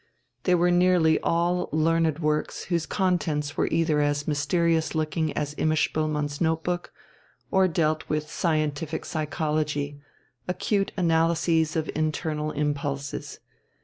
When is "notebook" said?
6.41-6.91